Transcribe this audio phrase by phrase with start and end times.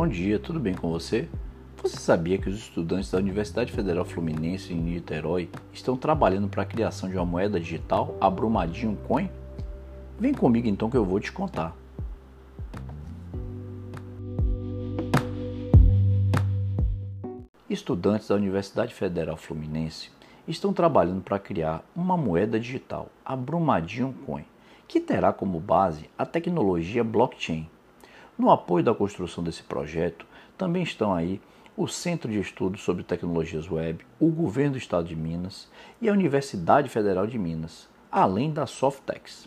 [0.00, 1.28] Bom dia, tudo bem com você?
[1.82, 6.64] Você sabia que os estudantes da Universidade Federal Fluminense em Niterói estão trabalhando para a
[6.64, 9.28] criação de uma moeda digital, a Brumadinho Coin?
[10.18, 11.76] Vem comigo então que eu vou te contar.
[17.68, 20.10] Estudantes da Universidade Federal Fluminense
[20.48, 24.46] estão trabalhando para criar uma moeda digital, a Brumadinho Coin,
[24.88, 27.68] que terá como base a tecnologia blockchain.
[28.40, 30.24] No apoio da construção desse projeto,
[30.56, 31.38] também estão aí
[31.76, 35.68] o Centro de Estudos sobre Tecnologias Web, o Governo do Estado de Minas
[36.00, 39.46] e a Universidade Federal de Minas, além da Softex.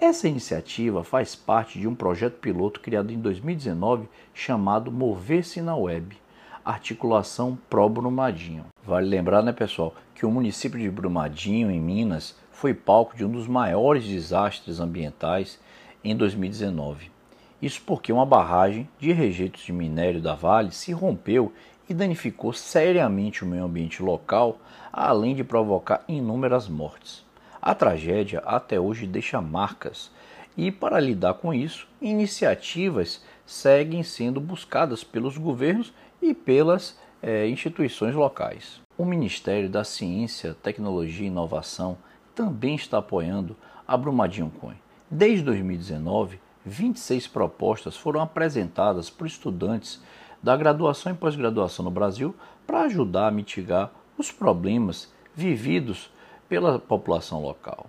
[0.00, 6.16] Essa iniciativa faz parte de um projeto piloto criado em 2019 chamado Mover-se na Web,
[6.64, 8.64] articulação Pro Brumadinho.
[8.82, 13.30] Vale lembrar, né, pessoal, que o município de Brumadinho, em Minas, foi palco de um
[13.30, 15.60] dos maiores desastres ambientais
[16.02, 17.14] em 2019.
[17.60, 21.52] Isso porque uma barragem de rejeitos de minério da Vale se rompeu
[21.88, 24.58] e danificou seriamente o meio ambiente local,
[24.92, 27.24] além de provocar inúmeras mortes.
[27.60, 30.10] A tragédia até hoje deixa marcas
[30.56, 38.14] e, para lidar com isso, iniciativas seguem sendo buscadas pelos governos e pelas é, instituições
[38.14, 38.80] locais.
[38.96, 41.98] O Ministério da Ciência, Tecnologia e Inovação
[42.34, 44.76] também está apoiando a Brumadinho Coin.
[45.10, 50.02] Desde 2019, 26 propostas foram apresentadas por estudantes
[50.42, 52.34] da graduação e pós-graduação no Brasil
[52.66, 56.10] para ajudar a mitigar os problemas vividos
[56.48, 57.86] pela população local.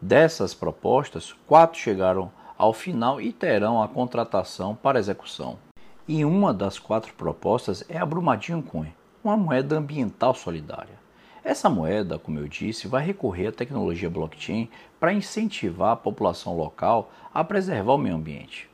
[0.00, 5.58] Dessas propostas, quatro chegaram ao final e terão a contratação para execução.
[6.06, 8.92] E uma das quatro propostas é a Brumadinho Coin,
[9.24, 11.01] uma moeda ambiental solidária.
[11.44, 14.68] Essa moeda, como eu disse, vai recorrer à tecnologia blockchain
[15.00, 18.70] para incentivar a população local a preservar o meio ambiente.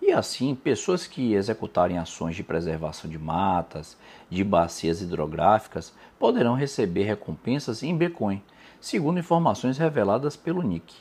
[0.00, 3.98] E assim, pessoas que executarem ações de preservação de matas,
[4.30, 8.40] de bacias hidrográficas, poderão receber recompensas em Bitcoin,
[8.80, 10.94] segundo informações reveladas pelo NIC.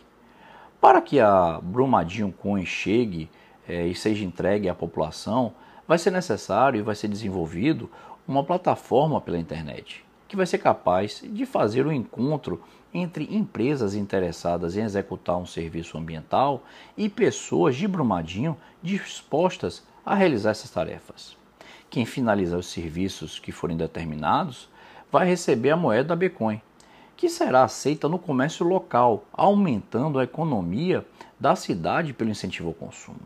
[0.81, 3.29] Para que a Brumadinho Coin chegue
[3.67, 5.53] é, e seja entregue à população,
[5.87, 7.91] vai ser necessário e vai ser desenvolvido
[8.27, 12.61] uma plataforma pela internet que vai ser capaz de fazer o um encontro
[12.93, 16.63] entre empresas interessadas em executar um serviço ambiental
[16.97, 21.35] e pessoas de Brumadinho dispostas a realizar essas tarefas.
[21.89, 24.69] Quem finalizar os serviços que forem determinados
[25.11, 26.61] vai receber a moeda Bitcoin,
[27.17, 31.05] que será aceita no comércio local, aumentando a economia
[31.39, 33.19] da cidade pelo incentivo ao consumo.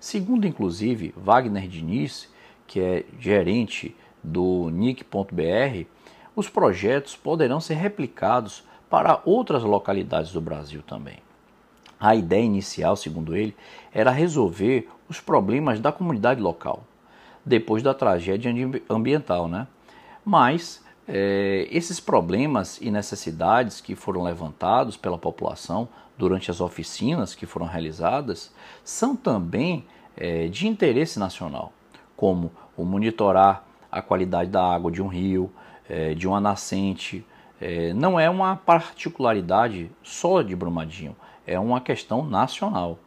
[0.00, 2.28] Segundo, inclusive, Wagner Diniz,
[2.66, 5.86] que é gerente do NIC.br,
[6.38, 11.18] os projetos poderão ser replicados para outras localidades do Brasil também.
[11.98, 13.56] A ideia inicial, segundo ele,
[13.92, 16.84] era resolver os problemas da comunidade local,
[17.44, 18.52] depois da tragédia
[18.88, 19.66] ambiental, né?
[20.24, 27.46] Mas é, esses problemas e necessidades que foram levantados pela população durante as oficinas que
[27.46, 29.84] foram realizadas são também
[30.16, 31.72] é, de interesse nacional,
[32.16, 35.50] como o monitorar a qualidade da água de um rio,
[35.88, 37.24] é, de uma nascente.
[37.60, 41.16] É, não é uma particularidade só de Brumadinho,
[41.46, 42.98] é uma questão nacional.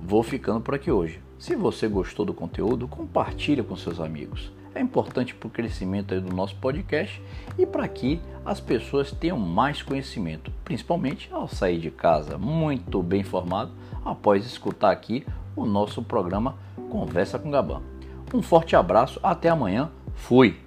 [0.00, 1.20] Vou ficando por aqui hoje.
[1.38, 4.50] Se você gostou do conteúdo, compartilhe com seus amigos.
[4.74, 7.22] É importante para o crescimento do nosso podcast
[7.58, 13.20] e para que as pessoas tenham mais conhecimento, principalmente ao sair de casa muito bem
[13.20, 13.72] informado
[14.04, 15.24] após escutar aqui
[15.60, 16.54] o nosso programa
[16.88, 17.82] Conversa com Gabão.
[18.32, 20.58] Um forte abraço, até amanhã, fui!